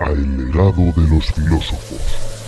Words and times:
A 0.00 0.10
El 0.10 0.38
legado 0.38 0.92
de 0.96 1.08
los 1.08 1.26
filósofos. 1.26 2.39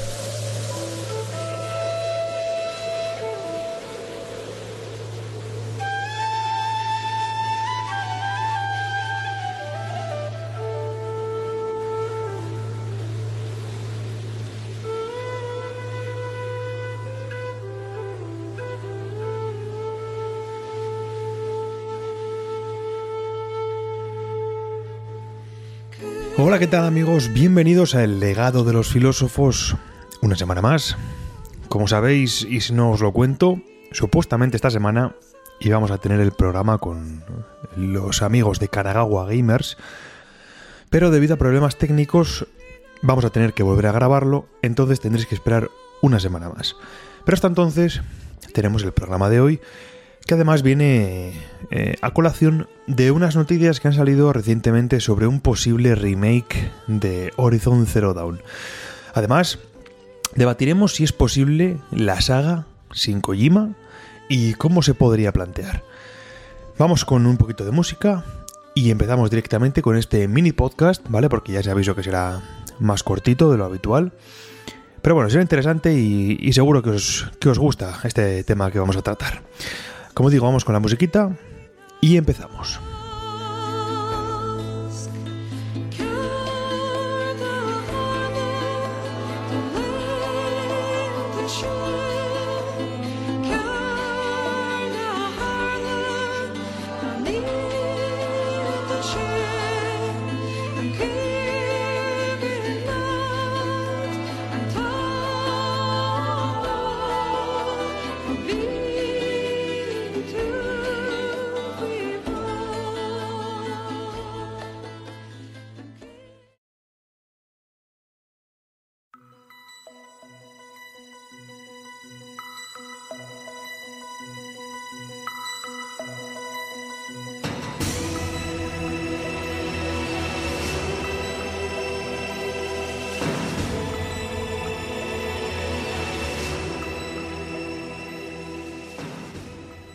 Hola, 26.38 26.58
¿qué 26.58 26.66
tal 26.66 26.86
amigos? 26.86 27.30
Bienvenidos 27.34 27.94
a 27.94 28.02
El 28.02 28.18
legado 28.18 28.64
de 28.64 28.72
los 28.72 28.88
filósofos. 28.88 29.76
Una 30.22 30.34
semana 30.34 30.62
más. 30.62 30.96
Como 31.68 31.86
sabéis, 31.86 32.46
y 32.48 32.62
si 32.62 32.72
no 32.72 32.90
os 32.90 33.02
lo 33.02 33.12
cuento, 33.12 33.60
supuestamente 33.90 34.56
esta 34.56 34.70
semana 34.70 35.14
íbamos 35.60 35.90
a 35.90 35.98
tener 35.98 36.20
el 36.20 36.32
programa 36.32 36.78
con 36.78 37.22
los 37.76 38.22
amigos 38.22 38.58
de 38.60 38.68
Karagawa 38.68 39.26
Gamers, 39.26 39.76
pero 40.88 41.10
debido 41.10 41.34
a 41.34 41.38
problemas 41.38 41.76
técnicos 41.76 42.46
vamos 43.02 43.26
a 43.26 43.30
tener 43.30 43.52
que 43.52 43.62
volver 43.62 43.86
a 43.88 43.92
grabarlo, 43.92 44.46
entonces 44.62 45.00
tendréis 45.00 45.26
que 45.26 45.34
esperar 45.34 45.68
una 46.00 46.18
semana 46.18 46.48
más. 46.48 46.76
Pero 47.26 47.34
hasta 47.34 47.48
entonces 47.48 48.00
tenemos 48.54 48.82
el 48.84 48.92
programa 48.92 49.28
de 49.28 49.40
hoy 49.40 49.60
que 50.26 50.34
además 50.34 50.62
viene 50.62 51.32
eh, 51.70 51.96
a 52.02 52.10
colación 52.12 52.68
de 52.86 53.10
unas 53.10 53.36
noticias 53.36 53.80
que 53.80 53.88
han 53.88 53.94
salido 53.94 54.32
recientemente 54.32 55.00
sobre 55.00 55.26
un 55.26 55.40
posible 55.40 55.94
remake 55.94 56.70
de 56.86 57.32
Horizon 57.36 57.86
Zero 57.86 58.14
Dawn. 58.14 58.40
Además, 59.14 59.58
debatiremos 60.34 60.94
si 60.94 61.04
es 61.04 61.12
posible 61.12 61.78
la 61.90 62.20
saga 62.20 62.66
sin 62.92 63.20
Kojima 63.20 63.74
y 64.28 64.54
cómo 64.54 64.82
se 64.82 64.94
podría 64.94 65.32
plantear. 65.32 65.82
Vamos 66.78 67.04
con 67.04 67.26
un 67.26 67.36
poquito 67.36 67.64
de 67.64 67.70
música 67.70 68.24
y 68.74 68.90
empezamos 68.90 69.30
directamente 69.30 69.82
con 69.82 69.96
este 69.96 70.26
mini 70.28 70.52
podcast, 70.52 71.04
¿vale? 71.08 71.28
Porque 71.28 71.52
ya 71.52 71.62
se 71.62 71.70
aviso 71.70 71.94
que 71.94 72.02
será 72.02 72.40
más 72.78 73.02
cortito 73.02 73.50
de 73.50 73.58
lo 73.58 73.64
habitual. 73.64 74.12
Pero 75.02 75.16
bueno, 75.16 75.28
será 75.28 75.42
interesante 75.42 75.92
y, 75.94 76.38
y 76.40 76.52
seguro 76.52 76.82
que 76.82 76.90
os, 76.90 77.30
que 77.40 77.48
os 77.48 77.58
gusta 77.58 77.98
este 78.04 78.44
tema 78.44 78.70
que 78.70 78.78
vamos 78.78 78.96
a 78.96 79.02
tratar. 79.02 79.42
Como 80.14 80.30
digo, 80.30 80.46
vamos 80.46 80.64
con 80.64 80.72
la 80.74 80.80
musiquita 80.80 81.36
y 82.00 82.16
empezamos. 82.16 82.80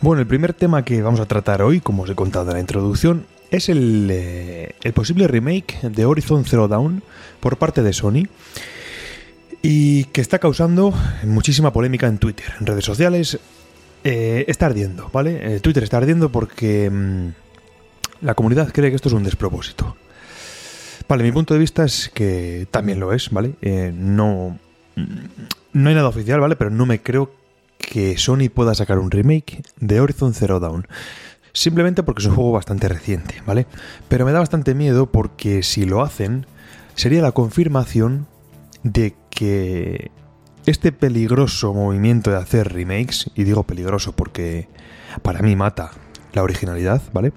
Bueno, 0.01 0.21
el 0.21 0.27
primer 0.27 0.53
tema 0.53 0.83
que 0.85 1.01
vamos 1.01 1.19
a 1.19 1.25
tratar 1.25 1.61
hoy, 1.61 1.81
como 1.81 2.03
os 2.03 2.09
he 2.09 2.15
contado 2.15 2.49
en 2.51 2.55
la 2.55 2.59
introducción, 2.59 3.25
es 3.49 3.67
el, 3.69 4.07
eh, 4.11 4.75
el 4.83 4.93
posible 4.93 5.27
remake 5.27 5.79
de 5.89 6.05
Horizon 6.05 6.45
Zero 6.45 6.67
Dawn 6.67 7.01
por 7.39 7.57
parte 7.57 7.81
de 7.81 7.93
Sony 7.93 8.27
y 9.61 10.05
que 10.05 10.21
está 10.21 10.39
causando 10.39 10.93
muchísima 11.23 11.73
polémica 11.73 12.07
en 12.07 12.19
Twitter, 12.19 12.45
en 12.59 12.67
redes 12.67 12.85
sociales. 12.85 13.39
eh, 14.03 14.45
está 14.47 14.67
ardiendo, 14.67 15.09
¿vale? 15.11 15.55
Eh, 15.55 15.59
Twitter 15.59 15.83
está 15.83 15.97
ardiendo 15.97 16.31
porque 16.31 16.89
mm, 16.89 17.27
la 18.21 18.35
comunidad 18.35 18.71
cree 18.71 18.89
que 18.91 18.95
esto 18.95 19.09
es 19.09 19.13
un 19.13 19.23
despropósito. 19.23 19.97
Vale, 21.09 21.23
mi 21.23 21.31
punto 21.31 21.53
de 21.53 21.59
vista 21.59 21.83
es 21.85 22.09
que 22.13 22.67
también 22.69 22.99
lo 22.99 23.11
es, 23.13 23.29
¿vale? 23.31 23.53
Eh, 23.61 23.91
no, 23.95 24.57
mm, 24.95 25.03
no 25.73 25.89
hay 25.89 25.95
nada 25.95 26.09
oficial, 26.09 26.39
¿vale? 26.39 26.55
Pero 26.55 26.69
no 26.69 26.85
me 26.85 27.01
creo 27.01 27.31
que 27.87 28.17
Sony 28.17 28.49
pueda 28.53 28.75
sacar 28.75 28.99
un 28.99 29.09
remake 29.09 29.63
de 29.79 30.01
Horizon 30.01 30.33
Zero 30.33 30.59
Dawn. 30.59 30.85
Simplemente 31.53 32.03
porque 32.03 32.21
es 32.21 32.27
un 32.27 32.35
juego 32.35 32.51
bastante 32.51 32.89
reciente, 32.89 33.41
¿vale? 33.47 33.65
Pero 34.09 34.25
me 34.25 34.33
da 34.33 34.39
bastante 34.39 34.75
miedo 34.75 35.09
porque 35.09 35.63
si 35.63 35.85
lo 35.85 36.03
hacen, 36.03 36.45
sería 36.95 37.21
la 37.21 37.31
confirmación 37.31 38.27
de 38.83 39.15
que 39.29 40.11
este 40.65 40.91
peligroso 40.91 41.73
movimiento 41.73 42.29
de 42.29 42.35
hacer 42.35 42.73
remakes, 42.73 43.31
y 43.35 43.45
digo 43.45 43.63
peligroso 43.63 44.11
porque 44.11 44.67
para 45.21 45.41
mí 45.41 45.55
mata 45.55 45.91
la 46.33 46.43
originalidad, 46.43 47.01
¿vale? 47.13 47.31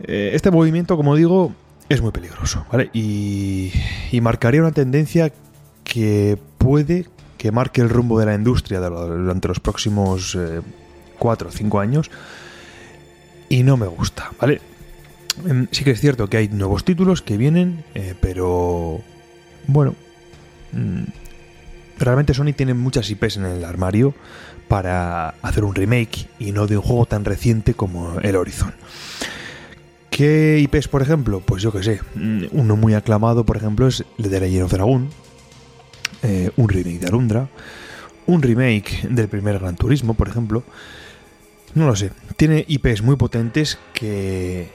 Eh, 0.00 0.30
Este 0.32 0.50
movimiento, 0.50 0.96
como 0.96 1.14
digo, 1.16 1.52
es 1.90 2.00
muy 2.00 2.12
peligroso, 2.12 2.64
¿vale? 2.72 2.88
Y, 2.94 3.72
y 4.10 4.22
marcaría 4.22 4.62
una 4.62 4.72
tendencia 4.72 5.30
que 5.84 6.38
puede 6.56 7.06
que 7.38 7.52
marque 7.52 7.80
el 7.80 7.88
rumbo 7.88 8.20
de 8.20 8.26
la 8.26 8.34
industria 8.34 8.80
durante 8.80 9.48
los 9.48 9.60
próximos 9.60 10.36
4 11.18 11.48
o 11.48 11.52
5 11.52 11.80
años 11.80 12.10
y 13.48 13.62
no 13.62 13.76
me 13.76 13.86
gusta, 13.86 14.30
¿vale? 14.40 14.60
Em, 15.46 15.66
Sí 15.70 15.84
que 15.84 15.92
es 15.92 16.00
cierto 16.00 16.28
que 16.28 16.36
hay 16.36 16.48
nuevos 16.48 16.84
títulos 16.84 17.22
que 17.22 17.36
vienen, 17.36 17.84
eh, 17.94 18.14
pero 18.20 19.00
bueno, 19.66 19.94
mm, 20.72 21.04
realmente 21.98 22.34
Sony 22.34 22.52
tiene 22.54 22.74
muchas 22.74 23.10
IPs 23.10 23.38
en 23.38 23.46
el 23.46 23.64
armario 23.64 24.14
para 24.68 25.30
hacer 25.42 25.64
un 25.64 25.74
remake 25.74 26.28
y 26.38 26.52
no 26.52 26.66
de 26.66 26.76
un 26.76 26.82
juego 26.82 27.06
tan 27.06 27.24
reciente 27.24 27.74
como 27.74 28.20
el 28.20 28.36
Horizon. 28.36 28.74
¿Qué 30.10 30.58
IPs, 30.58 30.88
por 30.88 31.00
ejemplo? 31.00 31.40
Pues 31.40 31.62
yo 31.62 31.72
que 31.72 31.82
sé, 31.82 32.00
mm, 32.14 32.46
uno 32.52 32.76
muy 32.76 32.94
aclamado, 32.94 33.44
por 33.44 33.56
ejemplo, 33.56 33.86
es 33.86 34.04
de 34.18 34.40
Legend 34.40 34.64
of 34.64 34.72
Dragon, 34.72 35.08
eh, 36.22 36.50
un 36.56 36.68
remake 36.68 36.98
de 36.98 37.06
Alundra, 37.06 37.48
un 38.26 38.42
remake 38.42 39.06
del 39.08 39.28
primer 39.28 39.58
Gran 39.58 39.76
Turismo, 39.76 40.14
por 40.14 40.28
ejemplo. 40.28 40.64
No 41.74 41.86
lo 41.86 41.96
sé. 41.96 42.12
Tiene 42.36 42.64
IPs 42.66 43.02
muy 43.02 43.16
potentes 43.16 43.78
que, 43.92 44.70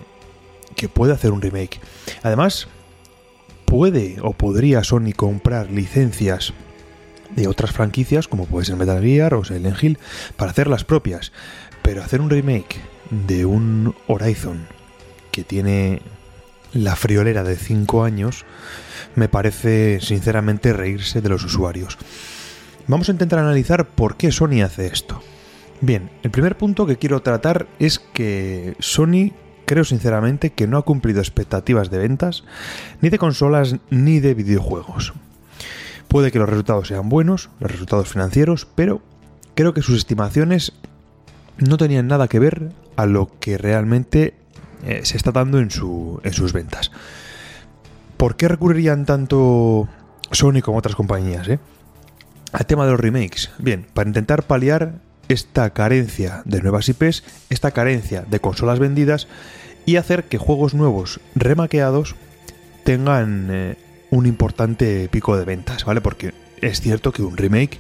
que 0.76 0.90
puede 0.90 1.14
hacer 1.14 1.32
un 1.32 1.42
remake. 1.42 1.80
Además, 2.22 2.68
puede 3.66 4.18
o 4.22 4.34
podría 4.34 4.84
Sony 4.84 5.14
comprar 5.16 5.72
licencias 5.72 6.54
de 7.36 7.48
otras 7.48 7.72
franquicias, 7.72 8.28
como 8.28 8.46
puede 8.46 8.66
ser 8.66 8.76
Metal 8.76 9.02
Gear 9.02 9.34
o 9.34 9.44
Silent 9.44 9.82
Hill, 9.82 9.98
para 10.36 10.52
hacer 10.52 10.68
las 10.68 10.84
propias. 10.84 11.32
Pero 11.82 12.04
hacer 12.04 12.22
un 12.22 12.30
remake 12.30 12.78
de 13.10 13.46
un 13.46 13.96
Horizon 14.08 14.68
que 15.32 15.44
tiene 15.44 16.02
la 16.74 16.96
friolera 16.96 17.44
de 17.44 17.56
5 17.56 18.04
años, 18.04 18.46
me 19.16 19.30
parece 19.30 20.00
sinceramente 20.02 20.74
reírse 20.74 21.22
de 21.22 21.30
los 21.30 21.44
usuarios. 21.44 21.98
Vamos 22.88 23.08
a 23.08 23.12
intentar 23.12 23.40
analizar 23.40 23.88
por 23.88 24.18
qué 24.18 24.32
Sony 24.32 24.62
hace 24.64 24.88
esto. 24.88 25.22
Bien, 25.82 26.10
el 26.24 26.32
primer 26.32 26.58
punto 26.58 26.86
que 26.86 26.98
quiero 26.98 27.22
tratar 27.22 27.68
es 27.80 28.00
que 28.00 28.76
Sony 28.80 29.32
creo 29.66 29.84
sinceramente 29.84 30.52
que 30.52 30.68
no 30.68 30.78
ha 30.78 30.84
cumplido 30.84 31.20
expectativas 31.20 31.90
de 31.90 32.00
ventas, 32.00 32.44
ni 33.02 33.10
de 33.10 33.20
consolas, 33.20 33.78
ni 33.90 34.20
de 34.20 34.34
videojuegos. 34.34 35.14
Puede 36.08 36.32
que 36.32 36.40
los 36.40 36.50
resultados 36.50 36.88
sean 36.88 37.10
buenos, 37.10 37.50
los 37.60 37.72
resultados 37.72 38.10
financieros, 38.10 38.68
pero 38.76 39.02
creo 39.56 39.74
que 39.74 39.82
sus 39.82 39.98
estimaciones 39.98 40.74
no 41.58 41.78
tenían 41.78 42.08
nada 42.08 42.28
que 42.28 42.40
ver 42.40 42.72
a 42.96 43.06
lo 43.06 43.30
que 43.40 43.58
realmente 43.58 44.36
eh, 44.86 45.02
se 45.04 45.18
está 45.18 45.32
dando 45.32 45.60
en, 45.60 45.70
en 46.24 46.34
sus 46.34 46.54
ventas. 46.54 46.92
¿Por 48.18 48.36
qué 48.36 48.48
recurrirían 48.48 49.06
tanto 49.06 49.88
Sony 50.32 50.62
como 50.62 50.78
otras 50.78 50.96
compañías? 50.96 51.48
Eh? 51.48 51.60
Al 52.52 52.66
tema 52.66 52.86
de 52.86 52.92
los 52.92 53.00
remakes. 53.00 53.52
Bien, 53.58 53.86
para 53.94 54.10
intentar 54.10 54.44
paliar 54.44 55.02
esta 55.28 55.70
carencia 55.72 56.42
de 56.46 56.62
nuevas 56.62 56.88
IPs, 56.90 57.24
esta 57.50 57.72
carencia 57.72 58.22
de 58.22 58.40
consolas 58.40 58.80
vendidas 58.80 59.28
y 59.86 59.96
hacer 59.98 60.26
que 60.26 60.38
juegos 60.38 60.74
nuevos 60.74 61.20
remaqueados 61.36 62.16
tengan 62.84 63.48
eh, 63.52 63.78
un 64.12 64.26
importante 64.26 65.10
pico 65.10 65.38
de 65.38 65.46
ventas, 65.46 65.86
¿vale? 65.86 66.02
Porque 66.02 66.34
es 66.62 66.82
cierto 66.82 67.12
que 67.12 67.24
un 67.24 67.38
remake, 67.38 67.80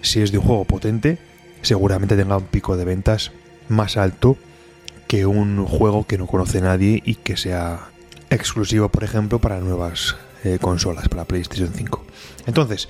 si 0.00 0.22
es 0.22 0.32
de 0.32 0.38
un 0.38 0.44
juego 0.44 0.64
potente, 0.64 1.18
seguramente 1.62 2.16
tenga 2.16 2.36
un 2.36 2.44
pico 2.44 2.76
de 2.76 2.84
ventas 2.84 3.32
más 3.68 3.96
alto 3.96 4.36
que 5.08 5.26
un 5.26 5.64
juego 5.66 6.06
que 6.06 6.18
no 6.18 6.26
conoce 6.26 6.60
nadie 6.60 7.02
y 7.04 7.16
que 7.16 7.36
sea 7.36 7.88
exclusivo, 8.30 8.90
por 8.90 9.02
ejemplo, 9.04 9.40
para 9.40 9.58
nuevas 9.58 10.16
eh, 10.44 10.58
consolas, 10.60 11.08
para 11.08 11.24
PlayStation 11.24 11.72
5. 11.74 12.04
Entonces, 12.46 12.88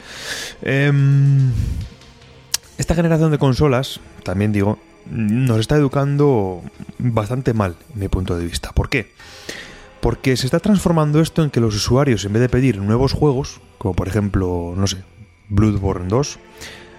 em, 0.62 1.52
esta 2.76 2.94
generación 2.94 3.30
de 3.30 3.38
consolas, 3.38 4.00
también 4.24 4.52
digo, 4.52 4.78
nos 5.10 5.60
está 5.60 5.76
educando 5.76 6.62
bastante 6.98 7.54
mal, 7.54 7.76
en 7.94 8.00
mi 8.00 8.08
punto 8.08 8.36
de 8.36 8.44
vista. 8.44 8.72
¿Por 8.72 8.88
qué? 8.88 9.12
Porque 10.00 10.36
se 10.36 10.46
está 10.46 10.60
transformando 10.60 11.20
esto 11.20 11.42
en 11.42 11.50
que 11.50 11.60
los 11.60 11.74
usuarios, 11.74 12.24
en 12.24 12.32
vez 12.32 12.42
de 12.42 12.48
pedir 12.48 12.78
nuevos 12.78 13.12
juegos, 13.12 13.60
como 13.78 13.94
por 13.94 14.08
ejemplo, 14.08 14.74
no 14.76 14.86
sé, 14.86 14.98
Bloodborne 15.48 16.08
2, 16.08 16.38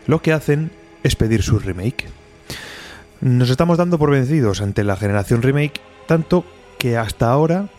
lo 0.07 0.21
que 0.21 0.33
hacen 0.33 0.71
es 1.03 1.15
pedir 1.15 1.43
su 1.43 1.59
remake. 1.59 2.07
Nos 3.21 3.49
estamos 3.49 3.77
dando 3.77 3.97
por 3.97 4.11
vencidos 4.11 4.61
ante 4.61 4.83
la 4.83 4.95
generación 4.95 5.41
remake, 5.41 5.81
tanto 6.07 6.45
que 6.77 6.97
hasta 6.97 7.29
ahora 7.29 7.69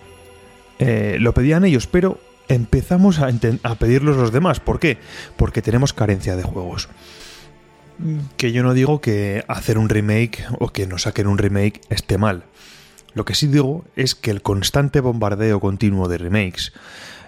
eh, 0.79 1.17
lo 1.21 1.33
pedían 1.33 1.65
ellos, 1.65 1.87
pero 1.87 2.19
empezamos 2.49 3.21
a, 3.21 3.31
a 3.63 3.75
pedirlos 3.77 4.17
los 4.17 4.33
demás. 4.33 4.61
¿Por 4.61 4.79
qué? 4.79 4.99
Porque 5.37 5.63
tenemos 5.63 5.93
carencia 5.93 6.37
de 6.37 6.43
juegos 6.43 6.89
que 8.37 8.53
yo 8.53 8.63
no 8.63 8.75
digo 8.75 9.01
que 9.01 9.45
hacer 9.49 9.79
un 9.79 9.89
remake 9.89 10.45
o 10.59 10.69
que 10.69 10.87
nos 10.87 11.03
saquen 11.03 11.27
un 11.27 11.39
remake 11.39 11.81
esté 11.91 12.19
mal. 12.19 12.45
Lo 13.13 13.25
que 13.25 13.35
sí 13.35 13.47
digo 13.47 13.85
es 13.97 14.15
que 14.15 14.31
el 14.31 14.43
constante 14.43 15.01
bombardeo 15.01 15.61
continuo 15.61 16.09
de 16.09 16.19
remakes, 16.19 16.73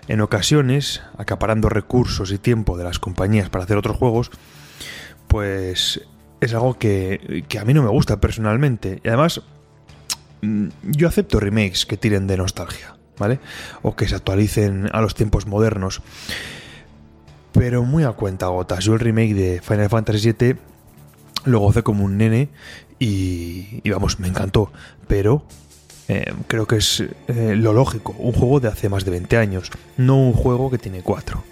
en 0.09 0.21
ocasiones 0.21 1.03
acaparando 1.19 1.69
recursos 1.69 2.33
y 2.33 2.39
tiempo 2.39 2.77
de 2.77 2.85
las 2.85 2.99
compañías 2.99 3.51
para 3.51 3.65
hacer 3.65 3.77
otros 3.77 3.97
juegos, 3.97 4.31
pues 5.29 6.03
es 6.43 6.55
algo 6.55 6.79
que, 6.79 7.45
que 7.49 7.59
a 7.59 7.65
mí 7.65 7.73
no 7.73 7.83
me 7.83 7.89
gusta 7.89 8.21
personalmente. 8.21 9.01
Y 9.03 9.09
además, 9.09 9.41
mm, 10.43 10.69
yo 10.83 11.09
acepto 11.09 11.41
remakes 11.41 11.87
que 11.87 11.97
tiren 11.97 12.27
de 12.27 12.37
nostalgia, 12.37 12.97
¿vale? 13.19 13.41
O 13.83 13.97
que 13.97 14.09
se 14.09 14.15
actualicen 14.15 14.91
a 14.93 15.01
los 15.01 15.15
tiempos 15.15 15.47
modernos 15.47 16.03
pero 17.53 17.85
muy 17.85 18.05
a 18.05 18.13
cuenta 18.13 18.47
gotas. 18.47 18.85
Yo 18.85 18.95
el 18.95 19.01
remake 19.01 19.35
de 19.35 19.61
Final 19.61 19.89
Fantasy 19.89 20.33
VII 20.33 20.57
lo 21.45 21.61
gocé 21.61 21.83
como 21.83 22.05
un 22.05 22.17
nene 22.17 22.49
y, 22.99 23.89
vamos, 23.91 24.19
me 24.19 24.29
encantó. 24.29 24.73
Pero 25.07 25.45
eh, 26.09 26.33
creo 26.47 26.67
que 26.67 26.77
es 26.77 27.05
eh, 27.29 27.55
lo 27.57 27.73
lógico, 27.73 28.15
un 28.19 28.33
juego 28.33 28.61
de 28.61 28.69
hace 28.69 28.89
más 28.89 29.05
de 29.05 29.11
20 29.11 29.37
años, 29.37 29.71
no 29.97 30.17
un 30.17 30.33
juego 30.33 30.71
que 30.71 30.79
tiene 30.79 31.03
4. 31.03 31.52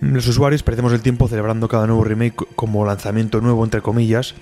Los 0.00 0.26
usuarios 0.26 0.62
perdemos 0.62 0.92
el 0.92 1.02
tiempo 1.02 1.28
celebrando 1.28 1.68
cada 1.68 1.86
nuevo 1.86 2.04
remake 2.04 2.46
como 2.56 2.84
lanzamiento 2.84 3.40
nuevo, 3.40 3.64
entre 3.64 3.80
comillas, 3.80 4.34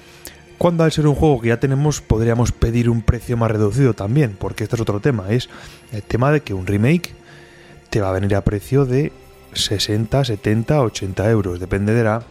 cuando 0.58 0.84
al 0.84 0.92
ser 0.92 1.06
un 1.06 1.14
juego 1.14 1.40
que 1.40 1.48
ya 1.48 1.60
tenemos 1.60 2.00
podríamos 2.00 2.52
pedir 2.52 2.88
un 2.88 3.02
precio 3.02 3.36
más 3.36 3.50
reducido 3.50 3.94
también, 3.94 4.36
porque 4.38 4.64
este 4.64 4.76
es 4.76 4.82
otro 4.82 5.00
tema, 5.00 5.30
es 5.30 5.48
el 5.92 6.02
tema 6.02 6.30
de 6.30 6.40
que 6.40 6.54
un 6.54 6.66
remake 6.66 7.14
te 7.90 8.00
va 8.00 8.10
a 8.10 8.12
venir 8.12 8.34
a 8.34 8.44
precio 8.44 8.86
de 8.86 9.12
60, 9.54 10.24
70, 10.24 10.80
80 10.80 11.30
euros, 11.30 11.60
depende 11.60 11.92
de 11.94 12.04
la 12.04 12.22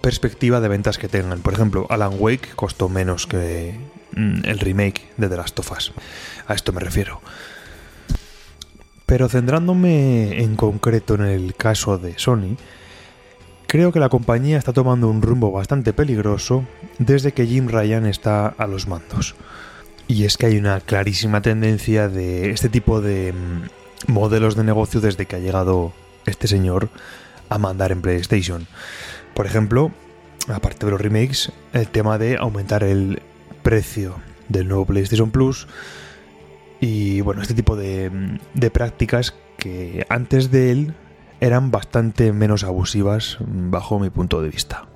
perspectiva 0.00 0.60
de 0.60 0.68
ventas 0.68 0.98
que 0.98 1.08
tengan. 1.08 1.40
Por 1.40 1.54
ejemplo, 1.54 1.86
Alan 1.88 2.14
Wake 2.18 2.50
costó 2.54 2.88
menos 2.88 3.26
que 3.26 3.74
mm, 4.12 4.44
el 4.44 4.58
remake 4.58 5.08
de 5.16 5.28
The 5.28 5.36
Last 5.36 5.58
of 5.58 5.72
Us. 5.72 5.92
A 6.46 6.54
esto 6.54 6.72
me 6.72 6.80
refiero. 6.80 7.20
Pero 9.06 9.28
centrándome 9.28 10.42
en 10.42 10.56
concreto 10.56 11.14
en 11.14 11.22
el 11.22 11.54
caso 11.54 11.96
de 11.96 12.18
Sony, 12.18 12.56
creo 13.68 13.92
que 13.92 14.00
la 14.00 14.08
compañía 14.08 14.58
está 14.58 14.72
tomando 14.72 15.08
un 15.08 15.22
rumbo 15.22 15.52
bastante 15.52 15.92
peligroso 15.92 16.64
desde 16.98 17.32
que 17.32 17.46
Jim 17.46 17.68
Ryan 17.68 18.04
está 18.06 18.48
a 18.48 18.66
los 18.66 18.88
mandos. 18.88 19.36
Y 20.08 20.24
es 20.24 20.36
que 20.36 20.46
hay 20.46 20.56
una 20.58 20.80
clarísima 20.80 21.40
tendencia 21.40 22.08
de 22.08 22.50
este 22.50 22.68
tipo 22.68 23.00
de 23.00 23.32
mm, 23.32 24.12
modelos 24.12 24.56
de 24.56 24.64
negocio 24.64 25.00
desde 25.00 25.26
que 25.26 25.36
ha 25.36 25.40
llegado 25.40 25.92
este 26.26 26.48
señor 26.48 26.90
a 27.48 27.58
mandar 27.58 27.92
en 27.92 28.02
PlayStation. 28.02 28.66
Por 29.34 29.46
ejemplo, 29.46 29.92
aparte 30.48 30.84
de 30.84 30.92
los 30.92 31.00
remakes, 31.00 31.52
el 31.72 31.88
tema 31.88 32.18
de 32.18 32.36
aumentar 32.36 32.82
el 32.82 33.22
precio 33.62 34.16
del 34.48 34.68
nuevo 34.68 34.86
PlayStation 34.86 35.30
Plus 35.30 35.66
y 36.80 37.20
bueno, 37.20 37.42
este 37.42 37.54
tipo 37.54 37.76
de, 37.76 38.40
prácticas 38.72 39.34
que 39.56 40.06
antes 40.08 40.50
de 40.50 40.72
él 40.72 40.94
eran 41.40 41.70
bastante 41.70 42.32
menos 42.32 42.64
abusivas 42.64 43.38
bajo 43.40 43.98
mi 43.98 44.10
punto 44.10 44.42
de 44.42 44.48
vista. 44.48 44.86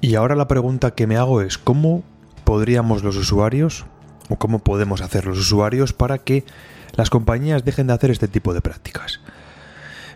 Y 0.00 0.16
ahora 0.16 0.36
la 0.36 0.46
pregunta 0.46 0.90
que 0.90 1.06
me 1.06 1.16
hago 1.16 1.40
es, 1.40 1.56
¿cómo 1.56 2.02
podríamos 2.44 3.02
los 3.02 3.16
usuarios, 3.16 3.86
o 4.28 4.36
cómo 4.36 4.58
podemos 4.58 5.00
hacer 5.00 5.24
los 5.24 5.38
usuarios 5.38 5.94
para 5.94 6.18
que 6.18 6.44
las 6.92 7.08
compañías 7.08 7.64
dejen 7.64 7.86
de 7.86 7.94
hacer 7.94 8.10
este 8.10 8.28
tipo 8.28 8.52
de 8.52 8.60
prácticas? 8.60 9.20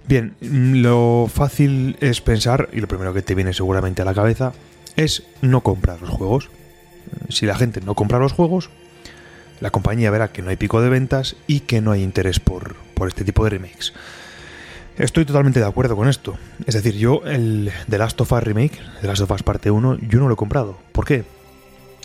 Bien, 0.09 0.35
lo 0.41 1.27
fácil 1.31 1.99
es 2.01 2.23
pensar, 2.23 2.71
y 2.73 2.81
lo 2.81 2.89
primero 2.89 3.13
que 3.13 3.21
te 3.21 3.35
viene 3.35 3.53
seguramente 3.53 4.01
a 4.01 4.07
la 4.07 4.15
cabeza, 4.15 4.55
es 4.97 5.23
no 5.43 5.61
comprar 5.61 6.01
los 6.01 6.09
juegos. 6.09 6.49
Si 7.29 7.45
la 7.45 7.57
gente 7.57 7.83
no 7.83 7.95
compra 7.95 8.19
los 8.19 8.33
juegos, 8.33 8.71
la 9.61 9.71
compañía 9.71 10.11
verá 10.11 10.33
que 10.33 10.41
no 10.41 10.49
hay 10.49 10.57
pico 10.57 10.81
de 10.81 10.89
ventas 10.89 11.37
y 11.47 11.61
que 11.61 11.83
no 11.83 11.93
hay 11.93 12.03
interés 12.03 12.41
por, 12.41 12.77
por 12.95 13.09
este 13.09 13.23
tipo 13.23 13.45
de 13.45 13.51
remakes. 13.51 13.93
Estoy 14.97 15.27
totalmente 15.27 15.61
de 15.61 15.67
acuerdo 15.67 15.95
con 15.95 16.09
esto. 16.09 16.39
Es 16.65 16.75
decir, 16.75 16.97
yo 16.97 17.21
el 17.27 17.71
The 17.91 17.99
Last 17.99 18.19
of 18.23 18.33
Us 18.33 18.43
Remake, 18.43 18.81
The 19.03 19.09
Last 19.09 19.21
of 19.21 19.31
Us 19.31 19.43
Parte 19.43 19.71
1, 19.71 19.99
yo 20.09 20.21
no 20.21 20.29
lo 20.29 20.35
he 20.35 20.39
comprado. 20.39 20.79
¿Por 20.93 21.05
qué? 21.05 21.25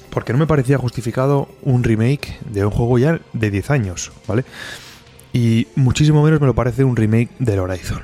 Porque 0.09 0.33
no 0.33 0.39
me 0.39 0.45
parecía 0.45 0.77
justificado 0.77 1.47
un 1.61 1.85
remake 1.85 2.37
de 2.49 2.65
un 2.65 2.71
juego 2.71 2.99
ya 2.99 3.21
de 3.31 3.49
10 3.49 3.71
años, 3.71 4.11
¿vale? 4.27 4.43
Y 5.33 5.67
muchísimo 5.75 6.23
menos 6.23 6.39
me 6.39 6.47
lo 6.47 6.55
parece 6.55 6.83
un 6.83 6.95
remake 6.95 7.29
del 7.39 7.59
Horizon. 7.59 8.03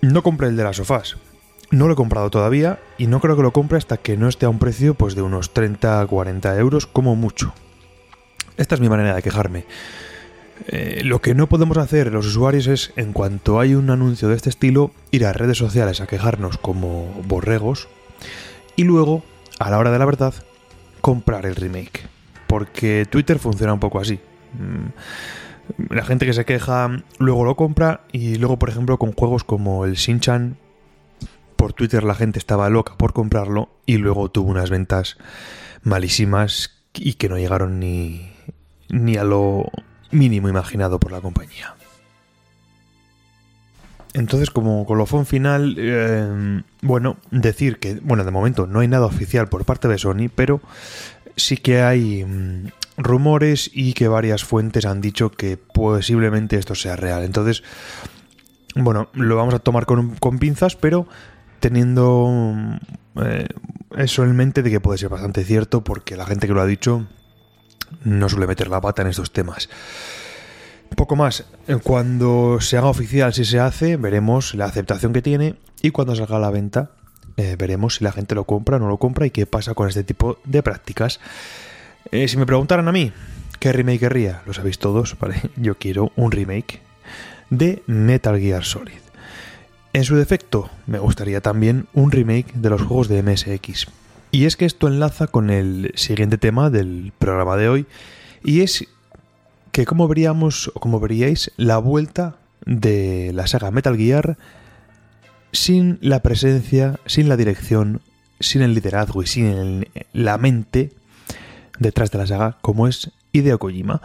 No 0.00 0.22
compré 0.22 0.48
el 0.48 0.56
de 0.56 0.64
Last 0.64 0.80
of 0.80 0.90
Us. 0.90 1.16
No 1.70 1.86
lo 1.86 1.92
he 1.92 1.96
comprado 1.96 2.30
todavía 2.30 2.80
y 2.98 3.06
no 3.06 3.20
creo 3.20 3.36
que 3.36 3.42
lo 3.42 3.52
compre 3.52 3.78
hasta 3.78 3.98
que 3.98 4.16
no 4.16 4.28
esté 4.28 4.46
a 4.46 4.50
un 4.50 4.58
precio 4.58 4.94
pues, 4.94 5.14
de 5.14 5.22
unos 5.22 5.54
30-40 5.54 6.58
euros 6.58 6.86
como 6.86 7.14
mucho. 7.14 7.54
Esta 8.56 8.74
es 8.74 8.80
mi 8.80 8.88
manera 8.88 9.14
de 9.14 9.22
quejarme. 9.22 9.64
Eh, 10.68 11.02
lo 11.04 11.20
que 11.20 11.34
no 11.34 11.48
podemos 11.48 11.76
hacer 11.78 12.12
los 12.12 12.26
usuarios 12.26 12.66
es, 12.66 12.92
en 12.96 13.12
cuanto 13.12 13.58
hay 13.58 13.74
un 13.74 13.90
anuncio 13.90 14.28
de 14.28 14.36
este 14.36 14.50
estilo, 14.50 14.92
ir 15.10 15.24
a 15.26 15.32
redes 15.32 15.58
sociales 15.58 16.00
a 16.00 16.06
quejarnos 16.06 16.58
como 16.58 17.06
borregos 17.26 17.88
y 18.76 18.84
luego, 18.84 19.22
a 19.58 19.70
la 19.70 19.78
hora 19.78 19.90
de 19.90 19.98
la 19.98 20.04
verdad, 20.04 20.34
comprar 21.00 21.46
el 21.46 21.56
remake. 21.56 22.06
Porque 22.46 23.06
Twitter 23.08 23.38
funciona 23.38 23.72
un 23.72 23.80
poco 23.80 23.98
así. 23.98 24.20
Mm, 24.54 24.88
La 25.90 26.04
gente 26.04 26.26
que 26.26 26.32
se 26.32 26.44
queja 26.44 27.02
luego 27.18 27.44
lo 27.44 27.56
compra 27.56 28.02
y 28.12 28.36
luego, 28.36 28.58
por 28.58 28.68
ejemplo, 28.68 28.98
con 28.98 29.12
juegos 29.12 29.44
como 29.44 29.84
el 29.84 29.94
Shin-Chan, 29.94 30.56
por 31.56 31.72
Twitter 31.72 32.02
la 32.02 32.14
gente 32.14 32.38
estaba 32.38 32.68
loca 32.70 32.94
por 32.96 33.12
comprarlo 33.12 33.68
y 33.86 33.98
luego 33.98 34.30
tuvo 34.30 34.50
unas 34.50 34.70
ventas 34.70 35.16
malísimas 35.82 36.82
y 36.94 37.14
que 37.14 37.28
no 37.28 37.38
llegaron 37.38 37.78
ni, 37.78 38.32
ni 38.88 39.16
a 39.16 39.24
lo 39.24 39.70
mínimo 40.10 40.48
imaginado 40.48 40.98
por 40.98 41.12
la 41.12 41.20
compañía. 41.20 41.74
Entonces, 44.14 44.50
como 44.50 44.84
colofón 44.84 45.24
final, 45.24 45.76
eh, 45.78 46.62
bueno, 46.82 47.16
decir 47.30 47.78
que, 47.78 47.94
bueno, 47.94 48.24
de 48.24 48.30
momento 48.30 48.66
no 48.66 48.80
hay 48.80 48.88
nada 48.88 49.06
oficial 49.06 49.48
por 49.48 49.64
parte 49.64 49.88
de 49.88 49.98
Sony, 49.98 50.28
pero 50.34 50.60
sí 51.36 51.56
que 51.56 51.80
hay 51.80 52.24
mm, 52.24 52.66
rumores 53.04 53.70
y 53.72 53.94
que 53.94 54.08
varias 54.08 54.44
fuentes 54.44 54.86
han 54.86 55.00
dicho 55.00 55.30
que 55.30 55.56
posiblemente 55.56 56.56
esto 56.56 56.74
sea 56.74 56.96
real. 56.96 57.24
Entonces, 57.24 57.62
bueno, 58.74 59.08
lo 59.14 59.36
vamos 59.36 59.54
a 59.54 59.58
tomar 59.58 59.86
con, 59.86 60.38
pinzas, 60.38 60.76
pero 60.76 61.06
teniendo 61.60 62.30
eh, 63.22 63.46
eso 63.96 64.24
en 64.24 64.34
mente 64.34 64.62
de 64.62 64.70
que 64.70 64.80
puede 64.80 64.98
ser 64.98 65.08
bastante 65.08 65.44
cierto, 65.44 65.84
porque 65.84 66.16
la 66.16 66.26
gente 66.26 66.46
que 66.46 66.54
lo 66.54 66.60
ha 66.60 66.66
dicho 66.66 67.06
no 68.04 68.28
suele 68.28 68.46
meter 68.46 68.68
la 68.68 68.80
pata 68.80 69.02
en 69.02 69.08
estos 69.08 69.32
temas. 69.32 69.68
Poco 70.96 71.16
más, 71.16 71.46
cuando 71.82 72.58
se 72.60 72.76
haga 72.76 72.88
oficial 72.88 73.32
si 73.32 73.44
se 73.44 73.58
hace, 73.58 73.96
veremos 73.96 74.54
la 74.54 74.66
aceptación 74.66 75.12
que 75.12 75.22
tiene 75.22 75.56
y 75.80 75.90
cuando 75.90 76.14
salga 76.14 76.36
a 76.36 76.40
la 76.40 76.50
venta, 76.50 76.92
eh, 77.36 77.56
veremos 77.58 77.96
si 77.96 78.04
la 78.04 78.12
gente 78.12 78.34
lo 78.34 78.44
compra 78.44 78.76
o 78.76 78.78
no 78.78 78.88
lo 78.88 78.98
compra 78.98 79.26
y 79.26 79.30
qué 79.30 79.46
pasa 79.46 79.74
con 79.74 79.88
este 79.88 80.04
tipo 80.04 80.38
de 80.44 80.62
prácticas. 80.62 81.20
Eh, 82.10 82.28
si 82.28 82.36
me 82.36 82.46
preguntaran 82.46 82.88
a 82.88 82.92
mí, 82.92 83.12
¿qué 83.58 83.72
remake 83.72 84.00
querría? 84.00 84.42
Lo 84.46 84.52
sabéis 84.52 84.78
todos, 84.78 85.16
¿vale? 85.18 85.40
Yo 85.56 85.76
quiero 85.76 86.12
un 86.16 86.32
remake 86.32 86.80
de 87.50 87.82
Metal 87.86 88.38
Gear 88.38 88.64
Solid. 88.64 89.00
En 89.92 90.04
su 90.04 90.16
defecto, 90.16 90.70
me 90.86 90.98
gustaría 90.98 91.40
también 91.40 91.86
un 91.92 92.10
remake 92.10 92.52
de 92.54 92.70
los 92.70 92.82
juegos 92.82 93.08
de 93.08 93.22
MSX. 93.22 93.88
Y 94.30 94.46
es 94.46 94.56
que 94.56 94.64
esto 94.64 94.88
enlaza 94.88 95.26
con 95.26 95.50
el 95.50 95.92
siguiente 95.94 96.38
tema 96.38 96.70
del 96.70 97.12
programa 97.18 97.56
de 97.58 97.68
hoy, 97.68 97.86
y 98.42 98.62
es 98.62 98.88
que 99.70 99.84
como 99.84 100.08
veríamos 100.08 100.70
o 100.74 100.80
como 100.80 101.00
veríais 101.00 101.52
la 101.56 101.78
vuelta 101.78 102.36
de 102.64 103.32
la 103.34 103.46
saga 103.46 103.70
Metal 103.70 103.96
Gear 103.96 104.38
sin 105.52 105.98
la 106.00 106.20
presencia, 106.20 106.98
sin 107.06 107.28
la 107.28 107.36
dirección, 107.36 108.00
sin 108.40 108.62
el 108.62 108.74
liderazgo 108.74 109.22
y 109.22 109.26
sin 109.26 109.86
la 110.12 110.38
mente 110.38 110.92
detrás 111.78 112.10
de 112.10 112.18
la 112.18 112.26
saga 112.26 112.58
como 112.60 112.86
es 112.88 113.10
Hideo 113.32 113.58
Kojima. 113.58 114.00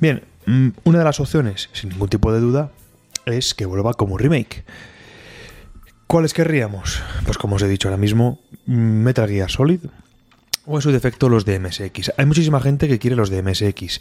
Bien, 0.00 0.24
mm, 0.46 0.68
una 0.84 0.98
de 0.98 1.04
las 1.04 1.20
opciones, 1.20 1.68
sin 1.72 1.90
ningún 1.90 2.08
tipo 2.08 2.32
de 2.32 2.40
duda, 2.40 2.70
es 3.24 3.54
que 3.54 3.66
vuelva 3.66 3.94
como 3.94 4.18
remake. 4.18 4.64
¿Cuáles 6.06 6.32
querríamos? 6.32 7.02
Pues 7.24 7.38
como 7.38 7.56
os 7.56 7.62
he 7.62 7.68
dicho 7.68 7.88
ahora 7.88 7.96
mismo, 7.96 8.40
Metal 8.66 9.28
Gear 9.28 9.50
Solid 9.50 9.80
o 10.66 10.76
en 10.76 10.82
su 10.82 10.90
defecto 10.90 11.28
los 11.28 11.44
de 11.44 11.58
MSX. 11.58 12.12
Hay 12.16 12.26
muchísima 12.26 12.60
gente 12.60 12.88
que 12.88 12.98
quiere 12.98 13.16
los 13.16 13.30
de 13.30 13.42
MSX. 13.42 14.00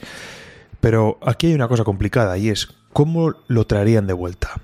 Pero 0.81 1.17
aquí 1.25 1.47
hay 1.47 1.53
una 1.53 1.67
cosa 1.67 1.83
complicada 1.83 2.37
y 2.37 2.49
es 2.49 2.67
cómo 2.93 3.33
lo 3.47 3.65
traerían 3.65 4.07
de 4.07 4.13
vuelta. 4.13 4.61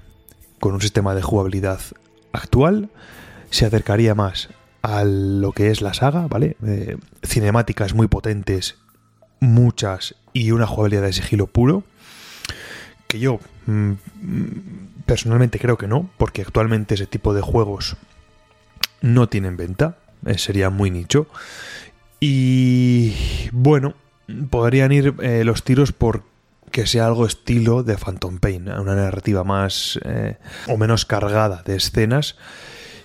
Con 0.59 0.73
un 0.73 0.81
sistema 0.81 1.15
de 1.15 1.21
jugabilidad 1.21 1.79
actual 2.31 2.89
se 3.49 3.65
acercaría 3.65 4.15
más 4.15 4.49
a 4.81 5.03
lo 5.03 5.51
que 5.51 5.69
es 5.69 5.81
la 5.81 5.93
saga, 5.93 6.27
¿vale? 6.27 6.57
Eh, 6.65 6.97
cinemáticas 7.23 7.93
muy 7.93 8.07
potentes, 8.07 8.77
muchas 9.39 10.15
y 10.33 10.51
una 10.51 10.67
jugabilidad 10.67 11.03
de 11.03 11.13
sigilo 11.13 11.47
puro. 11.47 11.83
Que 13.07 13.19
yo 13.19 13.39
mm, 13.65 13.93
personalmente 15.05 15.59
creo 15.59 15.77
que 15.77 15.87
no, 15.87 16.09
porque 16.17 16.41
actualmente 16.41 16.95
ese 16.95 17.05
tipo 17.05 17.33
de 17.33 17.41
juegos 17.41 17.97
no 19.01 19.29
tienen 19.29 19.57
venta, 19.57 19.97
eh, 20.25 20.37
sería 20.37 20.69
muy 20.69 20.89
nicho. 20.89 21.27
Y 22.19 23.13
bueno, 23.51 23.93
podrían 24.49 24.91
ir 24.91 25.15
eh, 25.21 25.43
los 25.43 25.63
tiros 25.63 25.91
por 25.91 26.23
que 26.71 26.87
sea 26.87 27.05
algo 27.05 27.25
estilo 27.25 27.83
de 27.83 27.97
Phantom 27.97 28.39
Pain, 28.39 28.69
una 28.69 28.95
narrativa 28.95 29.43
más 29.43 29.99
o 30.69 30.77
menos 30.77 31.05
cargada 31.05 31.63
de 31.65 31.75
escenas 31.75 32.37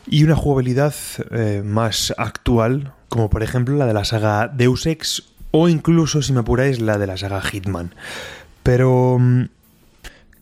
y 0.07 0.25
una 0.25 0.37
jugabilidad 0.37 0.95
eh, 1.31 1.63
más 1.65 2.15
actual, 2.17 2.93
como 3.09 3.31
por 3.31 3.43
ejemplo 3.43 3.77
la 3.77 3.87
de 3.87 3.95
la 3.95 4.05
saga 4.05 4.49
Deus 4.49 4.87
Ex 4.87 5.23
o 5.51 5.69
incluso, 5.69 6.23
si 6.23 6.33
me 6.33 6.41
apuráis, 6.41 6.81
la 6.81 6.99
de 6.99 7.07
la 7.07 7.17
saga 7.17 7.41
Hitman. 7.41 7.95
Pero 8.63 9.19
mm, 9.19 9.45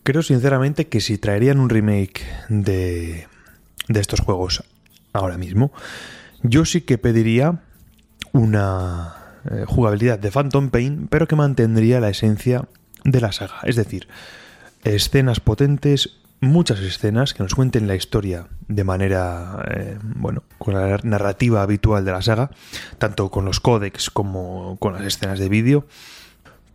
creo 0.03 0.23
sinceramente 0.23 0.87
que 0.87 1.01
si 1.01 1.17
traerían 1.17 1.59
un 1.59 1.69
remake 1.69 2.25
de, 2.49 3.27
de 3.87 3.99
estos 3.99 4.19
juegos 4.19 4.63
ahora 5.13 5.37
mismo, 5.37 5.71
yo 6.43 6.65
sí 6.65 6.81
que 6.81 6.97
pediría 6.97 7.61
una 8.33 9.15
eh, 9.49 9.63
jugabilidad 9.67 10.19
de 10.19 10.31
Phantom 10.31 10.69
Pain, 10.69 11.07
pero 11.09 11.27
que 11.27 11.35
mantendría 11.35 11.99
la 11.99 12.09
esencia 12.09 12.67
de 13.03 13.21
la 13.21 13.31
saga. 13.31 13.59
Es 13.63 13.75
decir, 13.75 14.07
escenas 14.83 15.39
potentes, 15.39 16.17
muchas 16.41 16.79
escenas 16.79 17.33
que 17.33 17.43
nos 17.43 17.55
cuenten 17.55 17.87
la 17.87 17.95
historia 17.95 18.47
de 18.67 18.83
manera, 18.83 19.65
eh, 19.71 19.97
bueno, 20.01 20.43
con 20.57 20.73
la 20.73 20.99
narrativa 21.03 21.61
habitual 21.61 22.05
de 22.05 22.11
la 22.11 22.21
saga, 22.21 22.51
tanto 22.97 23.29
con 23.29 23.45
los 23.45 23.59
códex 23.59 24.09
como 24.09 24.77
con 24.79 24.93
las 24.93 25.03
escenas 25.03 25.39
de 25.39 25.49
vídeo. 25.49 25.87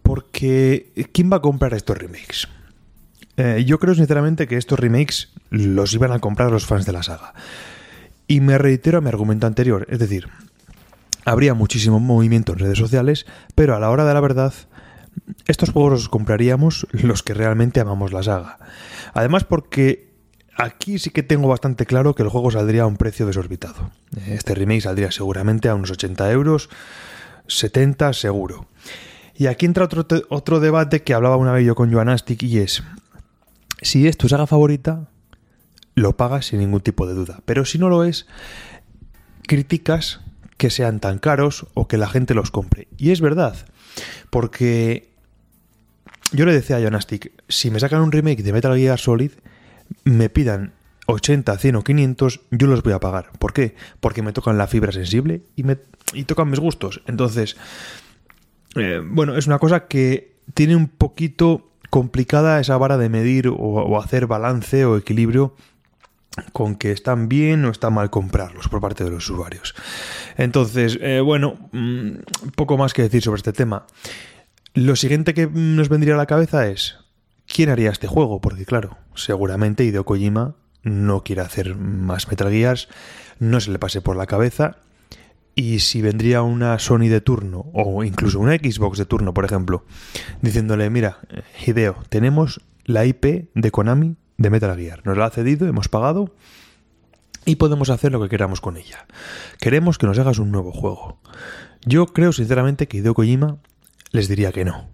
Porque, 0.02 1.08
¿quién 1.12 1.30
va 1.30 1.36
a 1.36 1.42
comprar 1.42 1.74
estos 1.74 1.96
remakes? 1.98 2.48
Eh, 3.36 3.64
yo 3.64 3.78
creo 3.78 3.94
sinceramente 3.94 4.48
que 4.48 4.56
estos 4.56 4.78
remakes 4.78 5.28
los 5.50 5.94
iban 5.94 6.12
a 6.12 6.18
comprar 6.18 6.50
los 6.50 6.66
fans 6.66 6.86
de 6.86 6.92
la 6.92 7.02
saga. 7.02 7.34
Y 8.26 8.40
me 8.40 8.58
reitero 8.58 8.98
a 8.98 9.00
mi 9.00 9.08
argumento 9.08 9.46
anterior, 9.46 9.86
es 9.88 9.98
decir, 9.98 10.28
habría 11.24 11.54
muchísimo 11.54 12.00
movimiento 12.00 12.52
en 12.52 12.60
redes 12.60 12.78
sociales, 12.78 13.26
pero 13.54 13.74
a 13.74 13.80
la 13.80 13.90
hora 13.90 14.04
de 14.04 14.14
la 14.14 14.20
verdad, 14.20 14.52
estos 15.46 15.70
juegos 15.70 15.92
los 15.92 16.08
compraríamos 16.08 16.86
los 16.92 17.22
que 17.22 17.34
realmente 17.34 17.80
amamos 17.80 18.12
la 18.12 18.22
saga. 18.22 18.58
Además 19.14 19.44
porque 19.44 20.12
aquí 20.56 20.98
sí 20.98 21.10
que 21.10 21.22
tengo 21.22 21.48
bastante 21.48 21.86
claro 21.86 22.14
que 22.14 22.22
el 22.22 22.28
juego 22.28 22.50
saldría 22.50 22.82
a 22.82 22.86
un 22.86 22.96
precio 22.96 23.26
desorbitado. 23.26 23.90
Este 24.26 24.54
remake 24.54 24.82
saldría 24.82 25.10
seguramente 25.10 25.68
a 25.68 25.74
unos 25.74 25.90
80 25.90 26.30
euros, 26.32 26.68
70 27.46 28.12
seguro. 28.12 28.66
Y 29.34 29.46
aquí 29.46 29.66
entra 29.66 29.84
otro, 29.84 30.06
otro 30.28 30.60
debate 30.60 31.02
que 31.02 31.14
hablaba 31.14 31.36
una 31.36 31.52
vez 31.52 31.64
yo 31.64 31.74
con 31.74 31.92
Joanastic 31.92 32.42
y 32.42 32.58
es, 32.58 32.82
si 33.80 34.06
es 34.06 34.18
tu 34.18 34.28
saga 34.28 34.46
favorita, 34.46 35.08
lo 35.94 36.16
pagas 36.16 36.46
sin 36.46 36.60
ningún 36.60 36.80
tipo 36.80 37.06
de 37.06 37.14
duda. 37.14 37.40
Pero 37.44 37.64
si 37.64 37.78
no 37.78 37.88
lo 37.88 38.04
es, 38.04 38.26
criticas 39.46 40.20
que 40.56 40.70
sean 40.70 41.00
tan 41.00 41.18
caros 41.18 41.66
o 41.74 41.88
que 41.88 41.96
la 41.96 42.08
gente 42.08 42.34
los 42.34 42.50
compre. 42.50 42.88
Y 42.98 43.12
es 43.12 43.22
verdad, 43.22 43.56
porque 44.28 45.09
yo 46.32 46.44
le 46.46 46.52
decía 46.52 46.76
a 46.76 46.80
Jonastic, 46.80 47.32
si 47.48 47.70
me 47.70 47.80
sacan 47.80 48.00
un 48.00 48.12
remake 48.12 48.42
de 48.42 48.52
Metal 48.52 48.76
Gear 48.76 48.98
Solid, 48.98 49.32
me 50.04 50.28
pidan 50.28 50.72
80, 51.06 51.56
100 51.58 51.76
o 51.76 51.82
500, 51.82 52.40
yo 52.50 52.66
los 52.66 52.82
voy 52.82 52.92
a 52.92 53.00
pagar. 53.00 53.30
¿Por 53.38 53.52
qué? 53.52 53.74
Porque 54.00 54.22
me 54.22 54.32
tocan 54.32 54.58
la 54.58 54.66
fibra 54.66 54.92
sensible 54.92 55.42
y, 55.56 55.64
me, 55.64 55.78
y 56.12 56.24
tocan 56.24 56.50
mis 56.50 56.60
gustos. 56.60 57.02
Entonces, 57.06 57.56
eh, 58.76 59.02
bueno, 59.04 59.36
es 59.36 59.46
una 59.46 59.58
cosa 59.58 59.86
que 59.86 60.36
tiene 60.54 60.76
un 60.76 60.88
poquito 60.88 61.70
complicada 61.90 62.60
esa 62.60 62.76
vara 62.76 62.98
de 62.98 63.08
medir 63.08 63.48
o 63.48 64.00
hacer 64.00 64.28
balance 64.28 64.84
o 64.84 64.96
equilibrio 64.96 65.56
con 66.52 66.76
que 66.76 66.92
están 66.92 67.28
bien 67.28 67.64
o 67.64 67.70
está 67.70 67.90
mal 67.90 68.10
comprarlos 68.10 68.68
por 68.68 68.80
parte 68.80 69.04
de 69.04 69.10
los 69.10 69.28
usuarios. 69.28 69.74
Entonces, 70.36 70.98
eh, 71.00 71.20
bueno, 71.20 71.58
mm, 71.72 72.50
poco 72.54 72.76
más 72.76 72.94
que 72.94 73.02
decir 73.02 73.22
sobre 73.22 73.38
este 73.38 73.52
tema. 73.52 73.86
Lo 74.74 74.94
siguiente 74.94 75.34
que 75.34 75.48
nos 75.48 75.88
vendría 75.88 76.14
a 76.14 76.16
la 76.16 76.26
cabeza 76.26 76.68
es, 76.68 76.98
¿quién 77.46 77.70
haría 77.70 77.90
este 77.90 78.06
juego? 78.06 78.40
Porque 78.40 78.64
claro, 78.64 78.98
seguramente 79.14 79.84
Hideo 79.84 80.04
Kojima 80.04 80.54
no 80.82 81.24
quiere 81.24 81.42
hacer 81.42 81.74
más 81.74 82.28
Metal 82.28 82.50
Gears, 82.50 82.88
no 83.40 83.60
se 83.60 83.72
le 83.72 83.78
pase 83.80 84.00
por 84.00 84.16
la 84.16 84.26
cabeza. 84.26 84.76
Y 85.56 85.80
si 85.80 86.00
vendría 86.00 86.42
una 86.42 86.78
Sony 86.78 87.08
de 87.08 87.20
turno, 87.20 87.66
o 87.74 88.04
incluso 88.04 88.38
una 88.38 88.54
Xbox 88.54 88.96
de 88.96 89.06
turno, 89.06 89.34
por 89.34 89.44
ejemplo, 89.44 89.84
diciéndole, 90.40 90.88
mira, 90.88 91.18
Hideo, 91.66 91.96
tenemos 92.08 92.60
la 92.84 93.04
IP 93.04 93.50
de 93.52 93.70
Konami 93.72 94.16
de 94.38 94.50
Metal 94.50 94.76
Gear. 94.76 95.02
Nos 95.04 95.18
la 95.18 95.26
ha 95.26 95.30
cedido, 95.30 95.66
hemos 95.66 95.88
pagado 95.88 96.32
y 97.44 97.56
podemos 97.56 97.90
hacer 97.90 98.12
lo 98.12 98.22
que 98.22 98.28
queramos 98.28 98.60
con 98.60 98.76
ella. 98.76 99.06
Queremos 99.58 99.98
que 99.98 100.06
nos 100.06 100.18
hagas 100.18 100.38
un 100.38 100.52
nuevo 100.52 100.70
juego. 100.70 101.18
Yo 101.84 102.06
creo 102.06 102.32
sinceramente 102.32 102.86
que 102.86 102.98
Hideo 102.98 103.14
Kojima 103.14 103.58
les 104.10 104.28
diría 104.28 104.52
que 104.52 104.64
no. 104.64 104.88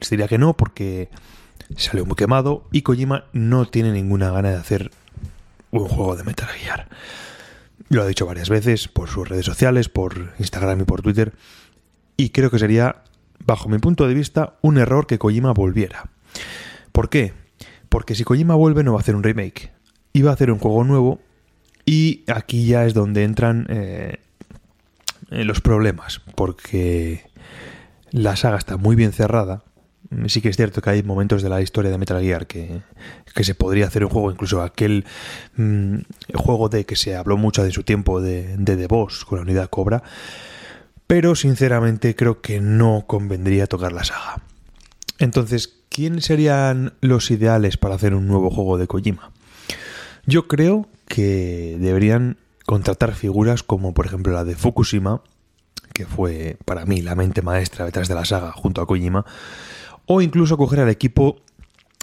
Les 0.00 0.10
diría 0.10 0.28
que 0.28 0.38
no 0.38 0.56
porque 0.56 1.08
salió 1.76 2.06
muy 2.06 2.16
quemado 2.16 2.68
y 2.72 2.82
Kojima 2.82 3.24
no 3.32 3.66
tiene 3.66 3.92
ninguna 3.92 4.30
gana 4.30 4.50
de 4.50 4.56
hacer 4.56 4.90
un 5.70 5.86
juego 5.88 6.16
de 6.16 6.24
Metal 6.24 6.48
Gear. 6.48 6.88
Lo 7.88 8.02
ha 8.02 8.06
dicho 8.06 8.26
varias 8.26 8.48
veces 8.48 8.88
por 8.88 9.08
sus 9.08 9.28
redes 9.28 9.46
sociales, 9.46 9.88
por 9.88 10.32
Instagram 10.38 10.80
y 10.80 10.84
por 10.84 11.02
Twitter. 11.02 11.32
Y 12.16 12.30
creo 12.30 12.50
que 12.50 12.58
sería, 12.58 13.02
bajo 13.44 13.68
mi 13.68 13.78
punto 13.78 14.06
de 14.06 14.14
vista, 14.14 14.58
un 14.62 14.78
error 14.78 15.06
que 15.06 15.18
Kojima 15.18 15.52
volviera. 15.52 16.10
¿Por 16.92 17.08
qué? 17.08 17.32
Porque 17.88 18.14
si 18.14 18.24
Kojima 18.24 18.54
vuelve 18.54 18.82
no 18.82 18.92
va 18.92 18.98
a 18.98 19.02
hacer 19.02 19.16
un 19.16 19.22
remake, 19.22 19.72
iba 20.12 20.30
a 20.30 20.34
hacer 20.34 20.50
un 20.50 20.58
juego 20.58 20.84
nuevo 20.84 21.20
y 21.86 22.24
aquí 22.26 22.66
ya 22.66 22.84
es 22.84 22.92
donde 22.92 23.24
entran 23.24 23.66
eh, 23.70 24.18
los 25.30 25.60
problemas, 25.60 26.20
porque 26.34 27.24
la 28.10 28.36
saga 28.36 28.58
está 28.58 28.76
muy 28.76 28.96
bien 28.96 29.12
cerrada. 29.12 29.62
Sí 30.26 30.40
que 30.40 30.48
es 30.48 30.56
cierto 30.56 30.80
que 30.80 30.90
hay 30.90 31.02
momentos 31.02 31.42
de 31.42 31.50
la 31.50 31.60
historia 31.60 31.90
de 31.90 31.98
Metal 31.98 32.22
Gear 32.22 32.46
que, 32.46 32.82
se 33.42 33.54
podría 33.54 33.86
hacer 33.86 34.04
un 34.04 34.10
juego, 34.10 34.30
incluso 34.30 34.62
aquel 34.62 35.04
mm, 35.56 35.98
juego 36.34 36.68
de 36.68 36.86
que 36.86 36.96
se 36.96 37.14
habló 37.14 37.36
mucho 37.36 37.62
de 37.62 37.70
su 37.70 37.82
tiempo 37.82 38.20
de, 38.20 38.56
de 38.56 38.76
The 38.76 38.86
Boss 38.86 39.24
con 39.24 39.38
la 39.38 39.42
unidad 39.42 39.68
Cobra, 39.68 40.02
pero 41.06 41.34
sinceramente 41.34 42.14
creo 42.16 42.40
que 42.40 42.60
no 42.60 43.04
convendría 43.06 43.66
tocar 43.66 43.92
la 43.92 44.04
saga. 44.04 44.42
Entonces, 45.18 45.74
¿quiénes 45.88 46.26
serían 46.26 46.94
los 47.00 47.30
ideales 47.30 47.76
para 47.76 47.96
hacer 47.96 48.14
un 48.14 48.28
nuevo 48.28 48.50
juego 48.50 48.78
de 48.78 48.86
Kojima? 48.86 49.30
Yo 50.26 50.46
creo 50.46 50.88
que 51.06 51.76
deberían 51.80 52.36
contratar 52.66 53.14
figuras 53.14 53.62
como 53.62 53.94
por 53.94 54.06
ejemplo 54.06 54.32
la 54.32 54.44
de 54.44 54.54
Fukushima, 54.54 55.22
que 55.98 56.06
fue 56.06 56.56
para 56.64 56.86
mí 56.86 57.02
la 57.02 57.16
mente 57.16 57.42
maestra 57.42 57.84
detrás 57.84 58.06
de 58.06 58.14
la 58.14 58.24
saga 58.24 58.52
junto 58.52 58.80
a 58.80 58.86
Kojima, 58.86 59.26
o 60.06 60.22
incluso 60.22 60.56
coger 60.56 60.78
al 60.78 60.90
equipo 60.90 61.40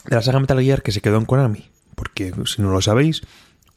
de 0.04 0.18
la 0.18 0.22
saga 0.22 0.42
Metal 0.42 0.62
Gear 0.62 0.84
que 0.84 0.92
se 0.92 1.00
quedó 1.00 1.16
en 1.16 1.24
Konami, 1.24 1.70
porque 1.96 2.34
si 2.46 2.62
no 2.62 2.72
lo 2.72 2.82
sabéis, 2.82 3.22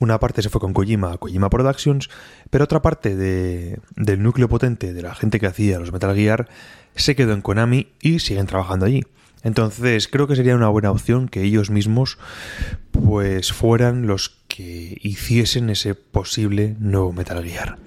una 0.01 0.19
parte 0.19 0.43
se 0.43 0.49
fue 0.49 0.61
con 0.61 0.73
Kojima 0.75 1.13
a 1.13 1.19
Kojima 1.19 1.51
Productions, 1.51 2.11
pero 2.51 2.65
otra 2.65 2.83
parte 2.83 3.15
del 3.15 4.21
núcleo 4.21 4.49
potente 4.49 4.93
de 4.93 5.03
la 5.03 5.15
gente 5.15 5.39
que 5.39 5.47
hacía 5.47 5.79
los 5.79 5.93
Metal 5.93 6.17
Gear 6.17 6.49
se 6.97 7.15
quedó 7.15 7.33
en 7.33 7.41
Konami 7.41 7.87
y 8.01 8.19
siguen 8.19 8.47
trabajando 8.47 8.87
allí. 8.87 9.05
Entonces 9.45 10.09
creo 10.09 10.27
que 10.27 10.35
sería 10.35 10.57
una 10.57 10.69
buena 10.69 10.91
opción 10.91 11.29
que 11.29 11.45
ellos 11.45 11.71
mismos 11.71 12.19
pues 12.91 13.53
fueran 13.53 14.09
los 14.09 14.31
que 14.49 14.99
hiciesen 15.01 15.71
ese 15.71 15.95
posible 15.95 16.75
nuevo 16.81 17.13
Metal 17.13 17.45
Gear. 17.45 17.79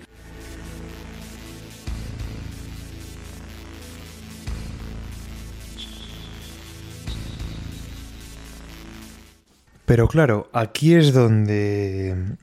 Pero 9.91 10.07
claro, 10.07 10.49
aquí 10.53 10.93
es 10.93 11.11
donde 11.11 12.37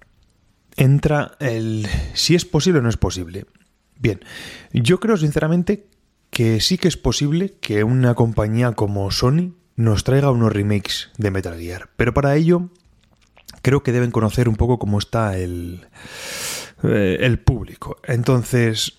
entra 0.76 1.32
el 1.40 1.88
si 2.12 2.34
es 2.34 2.44
posible 2.44 2.80
o 2.80 2.82
no 2.82 2.90
es 2.90 2.98
posible. 2.98 3.46
Bien, 3.98 4.20
yo 4.74 5.00
creo 5.00 5.16
sinceramente 5.16 5.86
que 6.28 6.60
sí 6.60 6.76
que 6.76 6.88
es 6.88 6.98
posible 6.98 7.54
que 7.62 7.84
una 7.84 8.14
compañía 8.14 8.72
como 8.72 9.10
Sony 9.10 9.54
nos 9.76 10.04
traiga 10.04 10.30
unos 10.30 10.52
remakes 10.52 11.08
de 11.16 11.30
Metal 11.30 11.58
Gear, 11.58 11.88
pero 11.96 12.12
para 12.12 12.36
ello 12.36 12.68
creo 13.62 13.82
que 13.82 13.92
deben 13.92 14.10
conocer 14.10 14.46
un 14.46 14.56
poco 14.56 14.78
cómo 14.78 14.98
está 14.98 15.38
el, 15.38 15.86
eh, 16.82 17.16
el 17.20 17.38
público. 17.38 17.96
Entonces, 18.04 18.98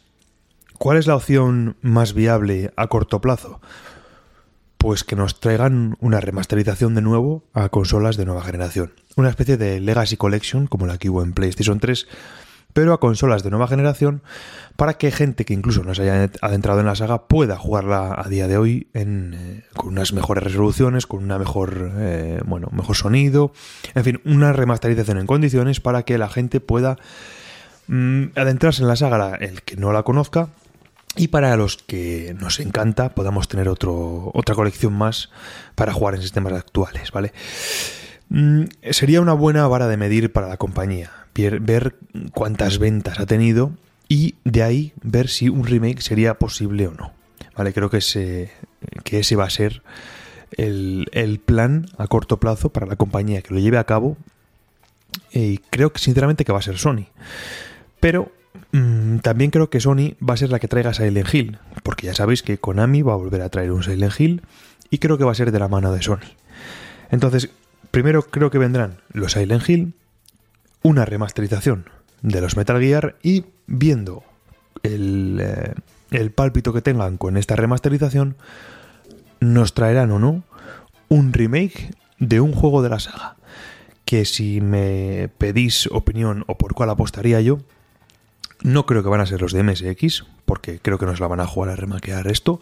¿cuál 0.79 0.97
es 0.97 1.05
la 1.05 1.15
opción 1.15 1.77
más 1.83 2.15
viable 2.15 2.73
a 2.77 2.87
corto 2.87 3.21
plazo? 3.21 3.61
Pues 4.79 5.03
que 5.03 5.15
nos 5.15 5.39
traigan 5.39 5.97
una 5.99 6.19
remasterización 6.21 6.95
de 6.95 7.01
nuevo 7.01 7.43
a 7.53 7.69
consolas 7.69 8.17
de 8.17 8.25
nueva 8.25 8.41
generación. 8.43 8.93
Una 9.17 9.29
especie 9.29 9.57
de 9.57 9.79
Legacy 9.79 10.17
Collection 10.17 10.67
como 10.67 10.87
la 10.87 10.97
que 10.97 11.09
hubo 11.09 11.21
en 11.21 11.33
PlayStation 11.33 11.79
3 11.79 12.07
pero 12.73 12.93
a 12.93 12.99
consolas 12.99 13.43
de 13.43 13.49
nueva 13.49 13.67
generación 13.67 14.21
para 14.75 14.93
que 14.93 15.11
gente 15.11 15.43
que 15.45 15.53
incluso 15.53 15.83
no 15.83 15.93
se 15.95 16.03
haya 16.03 16.31
adentrado 16.41 16.79
en 16.79 16.85
la 16.85 16.95
saga 16.95 17.27
pueda 17.27 17.57
jugarla 17.57 18.15
a 18.17 18.29
día 18.29 18.47
de 18.47 18.57
hoy 18.57 18.87
eh, 18.93 19.63
con 19.75 19.89
unas 19.89 20.13
mejores 20.13 20.43
resoluciones, 20.43 21.05
con 21.07 21.23
una 21.23 21.37
mejor, 21.37 21.91
eh, 21.97 22.39
bueno, 22.45 22.69
mejor 22.71 22.95
sonido, 22.95 23.51
en 23.95 24.03
fin, 24.03 24.21
una 24.23 24.53
remasterización 24.53 25.17
en 25.17 25.27
condiciones 25.27 25.79
para 25.79 26.03
que 26.03 26.17
la 26.17 26.29
gente 26.29 26.59
pueda 26.59 26.97
mm, 27.87 28.27
adentrarse 28.35 28.83
en 28.83 28.87
la 28.87 28.95
saga, 28.95 29.35
el 29.35 29.63
que 29.63 29.75
no 29.75 29.91
la 29.91 30.03
conozca, 30.03 30.49
y 31.15 31.29
para 31.29 31.55
los 31.57 31.77
que 31.77 32.35
nos 32.39 32.59
encanta 32.59 33.15
podamos 33.15 33.47
tener 33.47 33.67
otro, 33.67 34.31
otra 34.33 34.55
colección 34.55 34.93
más 34.93 35.29
para 35.75 35.93
jugar 35.93 36.15
en 36.15 36.21
sistemas 36.21 36.53
actuales, 36.53 37.11
¿vale? 37.11 37.33
Mm, 38.29 38.65
sería 38.91 39.21
una 39.21 39.33
buena 39.33 39.67
vara 39.67 39.87
de 39.87 39.97
medir 39.97 40.31
para 40.31 40.47
la 40.47 40.57
compañía 40.57 41.11
ver 41.47 41.95
cuántas 42.33 42.79
ventas 42.79 43.19
ha 43.19 43.25
tenido 43.25 43.71
y 44.07 44.35
de 44.43 44.63
ahí 44.63 44.93
ver 45.01 45.29
si 45.29 45.49
un 45.49 45.65
remake 45.65 46.01
sería 46.01 46.35
posible 46.35 46.87
o 46.87 46.93
no. 46.93 47.13
Vale, 47.55 47.73
creo 47.73 47.89
que 47.89 47.97
ese, 47.97 48.51
que 49.03 49.19
ese 49.19 49.35
va 49.35 49.45
a 49.45 49.49
ser 49.49 49.83
el, 50.51 51.41
plan 51.45 51.87
a 51.97 52.07
corto 52.07 52.39
plazo 52.39 52.69
para 52.69 52.87
la 52.87 52.95
compañía 52.95 53.41
que 53.41 53.53
lo 53.53 53.59
lleve 53.59 53.77
a 53.77 53.83
cabo. 53.83 54.17
Y 55.31 55.57
creo 55.69 55.91
que 55.91 55.99
sinceramente 55.99 56.45
que 56.45 56.51
va 56.51 56.59
a 56.59 56.63
ser 56.63 56.77
Sony. 56.77 57.07
Pero 57.99 58.31
también 59.21 59.51
creo 59.51 59.69
que 59.69 59.79
Sony 59.79 60.15
va 60.27 60.33
a 60.33 60.37
ser 60.37 60.49
la 60.49 60.59
que 60.59 60.67
traiga 60.67 60.93
Silent 60.93 61.33
Hill. 61.33 61.57
Porque 61.83 62.07
ya 62.07 62.13
sabéis 62.13 62.43
que 62.43 62.57
Konami 62.57 63.01
va 63.01 63.13
a 63.13 63.17
volver 63.17 63.41
a 63.41 63.49
traer 63.49 63.71
un 63.71 63.83
Silent 63.83 64.19
Hill. 64.19 64.41
Y 64.89 64.97
creo 64.99 65.17
que 65.17 65.23
va 65.23 65.31
a 65.31 65.35
ser 65.35 65.51
de 65.51 65.59
la 65.59 65.67
mano 65.67 65.91
de 65.91 66.01
Sony. 66.01 66.35
Entonces, 67.11 67.49
primero 67.91 68.23
creo 68.23 68.49
que 68.49 68.57
vendrán 68.57 68.97
los 69.11 69.33
Silent 69.33 69.67
Hill 69.67 69.93
una 70.81 71.05
remasterización 71.05 71.85
de 72.21 72.41
los 72.41 72.55
Metal 72.57 72.79
Gear 72.79 73.17
y 73.21 73.45
viendo 73.67 74.23
el, 74.83 75.39
eh, 75.41 75.73
el 76.11 76.31
pálpito 76.31 76.73
que 76.73 76.81
tengan 76.81 77.17
con 77.17 77.37
esta 77.37 77.55
remasterización, 77.55 78.35
nos 79.39 79.73
traerán 79.73 80.11
o 80.11 80.19
no 80.19 80.43
un 81.07 81.33
remake 81.33 81.93
de 82.19 82.41
un 82.41 82.53
juego 82.53 82.81
de 82.81 82.89
la 82.89 82.99
saga. 82.99 83.35
Que 84.05 84.25
si 84.25 84.59
me 84.61 85.29
pedís 85.37 85.87
opinión 85.91 86.43
o 86.47 86.57
por 86.57 86.73
cuál 86.73 86.89
apostaría 86.89 87.41
yo, 87.41 87.59
no 88.63 88.85
creo 88.85 89.03
que 89.03 89.09
van 89.09 89.21
a 89.21 89.25
ser 89.25 89.41
los 89.41 89.53
de 89.53 89.63
MSX, 89.63 90.25
porque 90.45 90.79
creo 90.81 90.97
que 90.97 91.05
nos 91.05 91.19
la 91.19 91.27
van 91.27 91.39
a 91.39 91.47
jugar 91.47 91.71
a 91.71 91.75
remaquear 91.75 92.27
esto, 92.27 92.59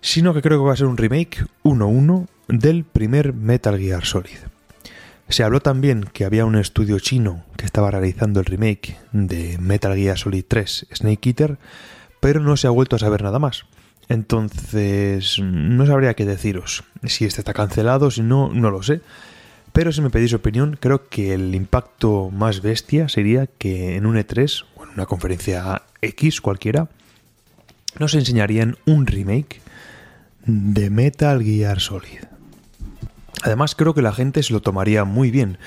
sino 0.00 0.34
que 0.34 0.42
creo 0.42 0.58
que 0.58 0.66
va 0.66 0.72
a 0.72 0.76
ser 0.76 0.86
un 0.86 0.96
remake 0.96 1.44
1-1 1.64 2.26
del 2.48 2.84
primer 2.84 3.32
Metal 3.32 3.78
Gear 3.78 4.04
Solid. 4.04 4.38
Se 5.28 5.42
habló 5.42 5.60
también 5.60 6.04
que 6.12 6.24
había 6.24 6.44
un 6.44 6.54
estudio 6.54 7.00
chino 7.00 7.44
que 7.56 7.66
estaba 7.66 7.90
realizando 7.90 8.38
el 8.38 8.46
remake 8.46 8.96
de 9.12 9.58
Metal 9.58 9.96
Gear 9.96 10.16
Solid 10.16 10.44
3 10.46 10.86
Snake 10.94 11.28
Eater, 11.28 11.58
pero 12.20 12.40
no 12.40 12.56
se 12.56 12.68
ha 12.68 12.70
vuelto 12.70 12.96
a 12.96 13.00
saber 13.00 13.22
nada 13.22 13.38
más. 13.38 13.66
Entonces, 14.08 15.40
no 15.40 15.84
sabría 15.86 16.14
qué 16.14 16.24
deciros. 16.24 16.84
Si 17.02 17.24
este 17.24 17.40
está 17.40 17.54
cancelado, 17.54 18.12
si 18.12 18.22
no, 18.22 18.50
no 18.52 18.70
lo 18.70 18.84
sé. 18.84 19.00
Pero 19.72 19.92
si 19.92 20.00
me 20.00 20.10
pedís 20.10 20.32
opinión, 20.32 20.78
creo 20.80 21.08
que 21.08 21.34
el 21.34 21.54
impacto 21.54 22.30
más 22.30 22.62
bestia 22.62 23.08
sería 23.08 23.46
que 23.46 23.96
en 23.96 24.06
un 24.06 24.16
E3 24.16 24.64
o 24.75 24.75
en 24.75 24.75
una 24.96 25.06
conferencia 25.06 25.82
X 26.00 26.40
cualquiera, 26.40 26.88
nos 27.98 28.14
enseñarían 28.14 28.76
un 28.86 29.06
remake 29.06 29.60
de 30.44 30.90
Metal 30.90 31.42
Gear 31.42 31.80
Solid. 31.80 32.20
Además 33.42 33.74
creo 33.74 33.94
que 33.94 34.02
la 34.02 34.12
gente 34.12 34.42
se 34.42 34.52
lo 34.52 34.60
tomaría 34.60 35.04
muy 35.04 35.30
bien, 35.30 35.58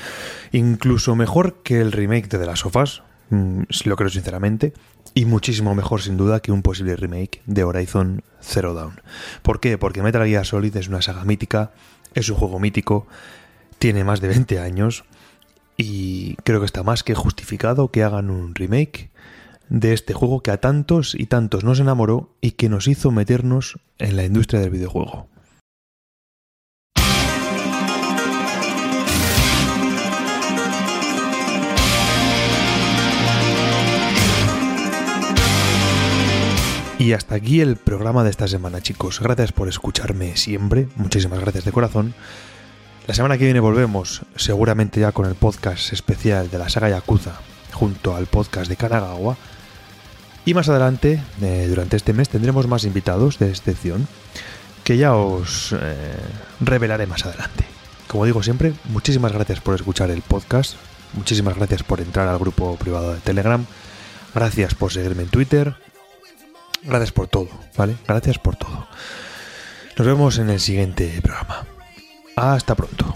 incluso 0.51 1.15
mejor 1.15 1.61
que 1.63 1.79
el 1.79 1.91
remake 1.91 2.27
de 2.27 2.39
The 2.39 2.45
Last 2.45 2.65
of 2.65 2.75
Us, 2.75 3.03
mm, 3.29 3.63
lo 3.85 3.95
creo 3.95 4.09
sinceramente, 4.09 4.73
y 5.13 5.25
muchísimo 5.25 5.75
mejor 5.75 6.01
sin 6.01 6.17
duda 6.17 6.39
que 6.39 6.51
un 6.51 6.61
posible 6.61 6.95
remake 6.95 7.41
de 7.45 7.63
Horizon 7.63 8.23
Zero 8.41 8.73
Dawn. 8.73 9.01
¿Por 9.41 9.59
qué? 9.59 9.77
Porque 9.77 10.01
Metal 10.01 10.25
Gear 10.25 10.45
Solid 10.45 10.75
es 10.75 10.87
una 10.87 11.01
saga 11.01 11.23
mítica, 11.23 11.71
es 12.15 12.29
un 12.29 12.35
juego 12.35 12.59
mítico, 12.59 13.07
tiene 13.77 14.03
más 14.03 14.21
de 14.21 14.29
20 14.29 14.59
años 14.59 15.03
y 15.77 16.35
creo 16.43 16.59
que 16.59 16.65
está 16.65 16.83
más 16.83 17.03
que 17.03 17.15
justificado 17.15 17.89
que 17.89 18.03
hagan 18.03 18.29
un 18.29 18.55
remake 18.55 19.08
de 19.69 19.93
este 19.93 20.13
juego 20.13 20.41
que 20.41 20.51
a 20.51 20.59
tantos 20.59 21.15
y 21.15 21.27
tantos 21.27 21.63
nos 21.63 21.79
enamoró 21.79 22.35
y 22.41 22.51
que 22.51 22.69
nos 22.69 22.87
hizo 22.87 23.11
meternos 23.11 23.79
en 23.97 24.15
la 24.15 24.25
industria 24.25 24.59
del 24.59 24.71
videojuego. 24.71 25.29
Y 36.99 37.13
hasta 37.13 37.35
aquí 37.35 37.61
el 37.61 37.77
programa 37.77 38.25
de 38.25 38.29
esta 38.29 38.49
semana, 38.49 38.81
chicos. 38.81 39.21
Gracias 39.21 39.53
por 39.53 39.69
escucharme 39.69 40.35
siempre. 40.35 40.89
Muchísimas 40.97 41.39
gracias 41.39 41.63
de 41.63 41.71
corazón. 41.71 42.13
La 43.07 43.13
semana 43.13 43.37
que 43.37 43.45
viene 43.45 43.61
volvemos, 43.61 44.23
seguramente 44.35 44.99
ya 44.99 45.13
con 45.13 45.25
el 45.25 45.35
podcast 45.35 45.93
especial 45.93 46.51
de 46.51 46.57
la 46.57 46.67
saga 46.67 46.89
Yakuza, 46.89 47.39
junto 47.71 48.17
al 48.17 48.25
podcast 48.25 48.69
de 48.69 48.75
Kanagawa. 48.75 49.37
Y 50.45 50.53
más 50.53 50.69
adelante, 50.69 51.21
eh, 51.41 51.67
durante 51.69 51.97
este 51.97 52.13
mes, 52.13 52.29
tendremos 52.29 52.67
más 52.67 52.83
invitados 52.83 53.39
de 53.39 53.49
excepción 53.49 54.07
que 54.83 54.97
ya 54.97 55.15
os 55.15 55.73
eh, 55.73 56.15
revelaré 56.59 57.05
más 57.05 57.25
adelante. 57.25 57.65
Como 58.07 58.25
digo 58.25 58.41
siempre, 58.41 58.73
muchísimas 58.85 59.31
gracias 59.31 59.59
por 59.59 59.75
escuchar 59.75 60.09
el 60.09 60.23
podcast, 60.23 60.75
muchísimas 61.13 61.55
gracias 61.55 61.83
por 61.83 62.01
entrar 62.01 62.27
al 62.27 62.39
grupo 62.39 62.75
privado 62.77 63.13
de 63.13 63.19
Telegram, 63.19 63.63
gracias 64.33 64.73
por 64.73 64.91
seguirme 64.91 65.23
en 65.23 65.29
Twitter, 65.29 65.75
Gracias 66.83 67.11
por 67.11 67.27
todo, 67.27 67.49
¿vale? 67.77 67.97
Gracias 68.07 68.39
por 68.39 68.55
todo. 68.55 68.87
Nos 69.97 70.07
vemos 70.07 70.37
en 70.37 70.49
el 70.49 70.59
siguiente 70.59 71.19
programa. 71.21 71.65
Hasta 72.35 72.75
pronto. 72.75 73.15